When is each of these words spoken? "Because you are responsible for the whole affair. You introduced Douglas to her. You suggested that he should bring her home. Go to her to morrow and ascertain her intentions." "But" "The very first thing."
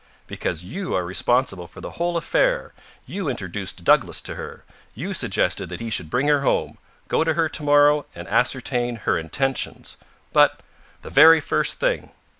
"Because 0.25 0.63
you 0.65 0.95
are 0.95 1.05
responsible 1.05 1.67
for 1.67 1.79
the 1.79 1.91
whole 1.91 2.17
affair. 2.17 2.73
You 3.05 3.29
introduced 3.29 3.83
Douglas 3.83 4.19
to 4.21 4.33
her. 4.33 4.63
You 4.95 5.13
suggested 5.13 5.69
that 5.69 5.79
he 5.79 5.91
should 5.91 6.09
bring 6.09 6.27
her 6.27 6.41
home. 6.41 6.79
Go 7.07 7.23
to 7.23 7.35
her 7.35 7.47
to 7.49 7.61
morrow 7.61 8.07
and 8.15 8.27
ascertain 8.27 8.95
her 9.05 9.15
intentions." 9.19 9.97
"But" 10.33 10.61
"The 11.03 11.11
very 11.11 11.39
first 11.39 11.79
thing." 11.79 12.09